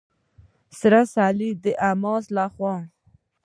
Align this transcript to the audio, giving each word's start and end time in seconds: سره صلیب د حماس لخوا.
سره 0.79 0.99
صلیب 1.15 1.55
د 1.63 1.65
حماس 1.83 2.25
لخوا. 2.35 2.75